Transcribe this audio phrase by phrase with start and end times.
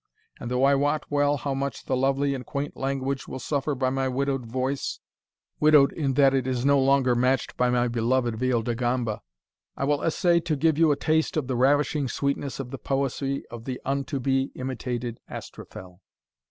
[0.39, 3.91] And though I wot well how much the lovely and quaint language will suffer by
[3.91, 4.99] my widowed voice,
[5.59, 9.21] widowed in that it is no longer matched by my beloved viol de gamba,
[9.77, 13.45] I will essay to give you a taste of the ravishing sweetness of the poesy
[13.51, 16.01] of the un to be imitated Astrophel."